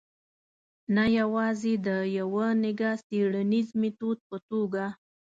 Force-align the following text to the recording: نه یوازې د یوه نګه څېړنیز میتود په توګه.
نه 0.95 1.03
یوازې 1.19 1.73
د 1.85 1.89
یوه 2.19 2.47
نګه 2.63 2.91
څېړنیز 3.05 3.69
میتود 3.81 4.17
په 4.29 4.37
توګه. 4.49 4.85